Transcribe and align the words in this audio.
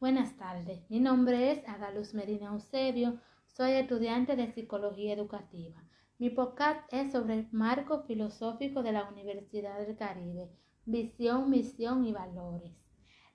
Buenas 0.00 0.34
tardes, 0.38 0.80
mi 0.88 0.98
nombre 0.98 1.52
es 1.52 1.68
Adaluz 1.68 2.14
Medina 2.14 2.46
Eusebio, 2.46 3.20
soy 3.48 3.72
estudiante 3.72 4.34
de 4.34 4.50
Psicología 4.50 5.12
Educativa. 5.12 5.84
Mi 6.16 6.30
podcast 6.30 6.90
es 6.90 7.12
sobre 7.12 7.34
el 7.34 7.48
marco 7.52 8.04
filosófico 8.04 8.82
de 8.82 8.92
la 8.92 9.06
Universidad 9.10 9.78
del 9.78 9.98
Caribe, 9.98 10.48
visión, 10.86 11.50
misión 11.50 12.06
y 12.06 12.12
valores. 12.12 12.72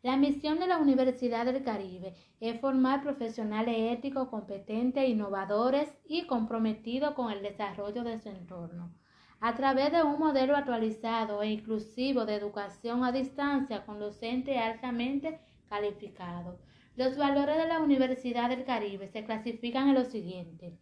La 0.02 0.18
misión 0.18 0.58
de 0.58 0.66
la 0.66 0.80
Universidad 0.80 1.46
del 1.46 1.64
Caribe 1.64 2.16
es 2.40 2.60
formar 2.60 3.04
profesionales 3.04 3.94
éticos, 3.96 4.30
competentes, 4.30 5.08
innovadores 5.08 5.96
y 6.04 6.26
comprometidos 6.26 7.14
con 7.14 7.32
el 7.32 7.44
desarrollo 7.44 8.04
de 8.04 8.20
su 8.20 8.30
entorno. 8.30 8.92
A 9.40 9.54
través 9.54 9.92
de 9.92 10.02
un 10.02 10.18
modelo 10.18 10.56
actualizado 10.56 11.44
e 11.44 11.52
inclusivo 11.52 12.26
de 12.26 12.34
educación 12.34 13.04
a 13.04 13.12
distancia 13.12 13.86
con 13.86 14.00
docentes 14.00 14.58
altamente 14.58 15.40
calificado. 15.70 16.60
Los 16.96 17.18
valores 17.18 17.58
de 17.58 17.68
la 17.68 17.80
Universidad 17.80 18.50
del 18.50 18.64
Caribe 18.64 19.08
se 19.10 19.26
clasifican 19.26 19.90
en 19.90 19.96
lo 19.96 20.06
siguiente. 20.06 20.78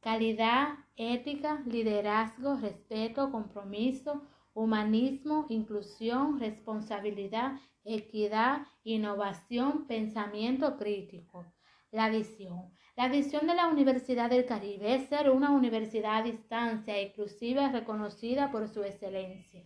Calidad, 0.00 0.78
ética, 0.96 1.62
liderazgo, 1.66 2.56
respeto, 2.56 3.30
compromiso, 3.30 4.22
humanismo, 4.54 5.46
inclusión, 5.48 6.40
responsabilidad, 6.40 7.58
equidad, 7.84 8.66
innovación, 8.84 9.86
pensamiento 9.86 10.76
crítico. 10.76 11.46
La 11.90 12.08
visión. 12.08 12.72
La 12.96 13.08
visión 13.08 13.46
de 13.46 13.54
la 13.54 13.68
Universidad 13.68 14.30
del 14.30 14.44
Caribe 14.44 14.94
es 14.94 15.08
ser 15.08 15.30
una 15.30 15.50
universidad 15.50 16.18
a 16.18 16.22
distancia, 16.22 17.00
inclusiva 17.00 17.64
y 17.64 17.72
reconocida 17.72 18.50
por 18.50 18.68
su 18.68 18.82
excelencia. 18.82 19.64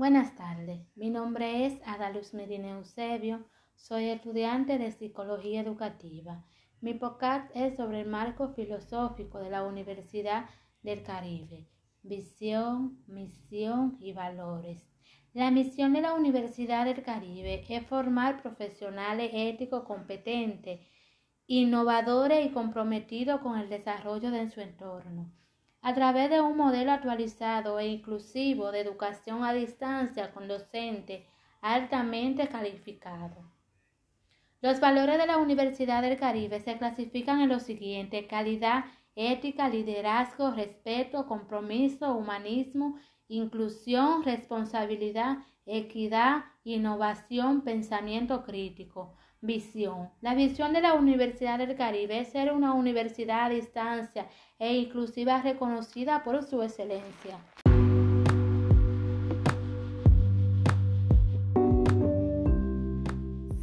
Buenas 0.00 0.34
tardes, 0.34 0.80
mi 0.96 1.10
nombre 1.10 1.66
es 1.66 1.78
Adaluz 1.84 2.32
Medina 2.32 2.70
Eusebio, 2.70 3.44
soy 3.74 4.08
estudiante 4.08 4.78
de 4.78 4.92
Psicología 4.92 5.60
Educativa. 5.60 6.42
Mi 6.80 6.94
podcast 6.94 7.54
es 7.54 7.76
sobre 7.76 8.00
el 8.00 8.08
marco 8.08 8.54
filosófico 8.54 9.40
de 9.40 9.50
la 9.50 9.62
Universidad 9.62 10.48
del 10.80 11.02
Caribe, 11.02 11.68
visión, 12.02 13.04
misión 13.08 13.98
y 14.00 14.14
valores. 14.14 14.88
La 15.34 15.50
misión 15.50 15.92
de 15.92 16.00
la 16.00 16.14
Universidad 16.14 16.86
del 16.86 17.02
Caribe 17.02 17.66
es 17.68 17.86
formar 17.86 18.40
profesionales 18.40 19.32
éticos 19.34 19.84
competentes, 19.84 20.80
innovadores 21.46 22.46
y 22.46 22.52
comprometidos 22.52 23.42
con 23.42 23.58
el 23.58 23.68
desarrollo 23.68 24.30
de 24.30 24.48
su 24.48 24.62
entorno 24.62 25.30
a 25.82 25.94
través 25.94 26.30
de 26.30 26.40
un 26.40 26.56
modelo 26.56 26.92
actualizado 26.92 27.78
e 27.78 27.86
inclusivo 27.86 28.70
de 28.70 28.80
educación 28.80 29.44
a 29.44 29.52
distancia 29.52 30.32
con 30.32 30.46
docentes 30.46 31.24
altamente 31.60 32.48
calificados. 32.48 33.44
Los 34.62 34.78
valores 34.78 35.16
de 35.16 35.26
la 35.26 35.38
Universidad 35.38 36.02
del 36.02 36.18
Caribe 36.18 36.60
se 36.60 36.76
clasifican 36.76 37.40
en 37.40 37.48
lo 37.48 37.60
siguiente: 37.60 38.26
calidad, 38.26 38.84
ética, 39.14 39.68
liderazgo, 39.68 40.50
respeto, 40.50 41.26
compromiso, 41.26 42.14
humanismo, 42.14 42.96
inclusión, 43.28 44.22
responsabilidad, 44.22 45.38
equidad, 45.64 46.44
innovación, 46.64 47.62
pensamiento 47.62 48.44
crítico. 48.44 49.16
Visión. 49.42 50.10
La 50.20 50.34
visión 50.34 50.74
de 50.74 50.82
la 50.82 50.92
Universidad 50.92 51.56
del 51.56 51.74
Caribe 51.74 52.20
es 52.20 52.28
ser 52.28 52.52
una 52.52 52.74
universidad 52.74 53.46
a 53.46 53.48
distancia 53.48 54.28
e 54.58 54.74
inclusiva 54.74 55.40
reconocida 55.40 56.22
por 56.22 56.42
su 56.42 56.60
excelencia. 56.62 57.38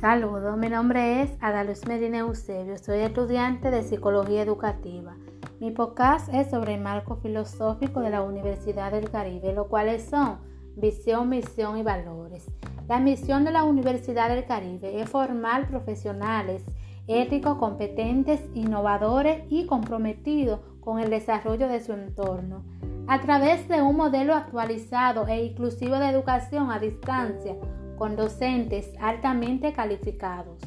Saludos, 0.01 0.57
mi 0.57 0.69
nombre 0.69 1.21
es 1.21 1.37
Adaluz 1.41 1.85
Medina 1.85 2.19
Eusebio, 2.19 2.79
soy 2.79 3.01
estudiante 3.01 3.69
de 3.69 3.83
Psicología 3.83 4.41
Educativa. 4.41 5.15
Mi 5.59 5.69
podcast 5.69 6.33
es 6.33 6.49
sobre 6.49 6.73
el 6.73 6.81
marco 6.81 7.17
filosófico 7.17 7.99
de 7.99 8.09
la 8.09 8.23
Universidad 8.23 8.91
del 8.91 9.11
Caribe, 9.11 9.53
lo 9.53 9.67
cuales 9.67 10.05
son 10.09 10.39
visión, 10.75 11.29
misión 11.29 11.77
y 11.77 11.83
valores. 11.83 12.47
La 12.87 12.99
misión 12.99 13.43
de 13.43 13.51
la 13.51 13.65
Universidad 13.65 14.29
del 14.29 14.45
Caribe 14.45 15.01
es 15.01 15.09
formar 15.09 15.67
profesionales 15.67 16.63
éticos, 17.07 17.57
competentes, 17.57 18.41
innovadores 18.53 19.43
y 19.49 19.65
comprometidos 19.65 20.61
con 20.79 20.99
el 20.99 21.09
desarrollo 21.09 21.67
de 21.67 21.81
su 21.81 21.93
entorno. 21.93 22.63
A 23.07 23.19
través 23.21 23.67
de 23.67 23.81
un 23.81 23.97
modelo 23.97 24.35
actualizado 24.35 25.27
e 25.27 25.45
inclusivo 25.45 25.95
de 25.99 26.09
educación 26.09 26.71
a 26.71 26.79
distancia, 26.79 27.55
con 27.97 28.15
docentes 28.15 28.93
altamente 29.01 29.73
calificados. 29.73 30.61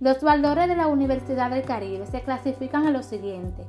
Los 0.00 0.22
valores 0.22 0.68
de 0.68 0.76
la 0.76 0.86
Universidad 0.86 1.50
del 1.50 1.62
Caribe 1.62 2.06
se 2.06 2.20
clasifican 2.22 2.86
en 2.86 2.92
lo 2.92 3.02
siguiente. 3.02 3.64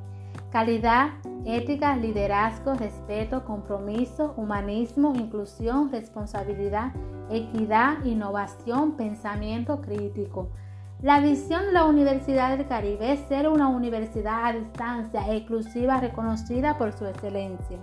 Calidad, 0.52 1.12
ética, 1.46 1.96
liderazgo, 1.96 2.74
respeto, 2.74 3.46
compromiso, 3.46 4.34
humanismo, 4.38 5.14
inclusión, 5.16 5.92
responsabilidad, 5.92 6.94
equidad, 7.30 8.04
innovación, 8.04 8.94
pensamiento 8.94 9.82
crítico. 9.82 10.50
La 11.02 11.22
visión 11.22 11.68
de 11.68 11.72
la 11.72 11.86
Universidad 11.86 12.58
del 12.58 12.68
Caribe 12.68 13.14
es 13.14 13.22
ser 13.30 13.48
una 13.48 13.70
universidad 13.70 14.46
a 14.48 14.54
distancia 14.54 15.34
exclusiva 15.34 16.00
reconocida 16.00 16.78
por 16.78 16.92
su 16.92 17.06
excelencia. 17.06 17.80